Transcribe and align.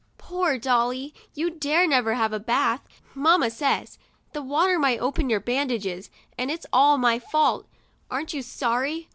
'* 0.13 0.17
Poor 0.17 0.57
Dolly! 0.57 1.13
You 1.35 1.51
dare 1.51 1.85
never 1.85 2.15
have 2.15 2.33
a 2.33 2.39
bath, 2.39 2.81
mamma 3.13 3.51
says. 3.51 3.99
The 4.33 4.41
water 4.41 4.79
might 4.79 4.97
open 4.99 5.29
your 5.29 5.39
bandages, 5.39 6.09
and 6.39 6.49
it's 6.49 6.65
all 6.73 6.97
my 6.97 7.19
fault. 7.19 7.67
Aren't 8.09 8.33
you 8.33 8.41
sorry?" 8.41 9.09